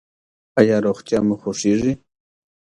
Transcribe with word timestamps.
ایا 0.59 0.77
روغتیا 0.85 1.19
مو 1.27 1.35
خوښیږي؟ 1.41 1.93